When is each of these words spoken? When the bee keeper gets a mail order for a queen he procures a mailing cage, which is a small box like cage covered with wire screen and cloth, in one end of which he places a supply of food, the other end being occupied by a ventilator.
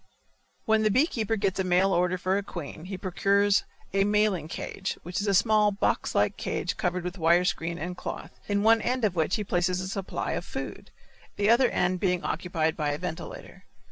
When 0.65 0.81
the 0.81 0.89
bee 0.89 1.05
keeper 1.05 1.35
gets 1.35 1.59
a 1.59 1.63
mail 1.63 1.93
order 1.93 2.17
for 2.17 2.35
a 2.35 2.41
queen 2.41 2.85
he 2.85 2.97
procures 2.97 3.65
a 3.93 4.03
mailing 4.03 4.47
cage, 4.47 4.97
which 5.03 5.21
is 5.21 5.27
a 5.27 5.35
small 5.35 5.71
box 5.71 6.15
like 6.15 6.37
cage 6.37 6.75
covered 6.75 7.03
with 7.03 7.19
wire 7.19 7.45
screen 7.45 7.77
and 7.77 7.95
cloth, 7.95 8.31
in 8.47 8.63
one 8.63 8.81
end 8.81 9.05
of 9.05 9.13
which 9.15 9.35
he 9.35 9.43
places 9.43 9.79
a 9.79 9.87
supply 9.87 10.31
of 10.31 10.43
food, 10.43 10.89
the 11.35 11.51
other 11.51 11.69
end 11.69 11.99
being 11.99 12.23
occupied 12.23 12.75
by 12.75 12.89
a 12.89 12.97
ventilator. 12.97 13.65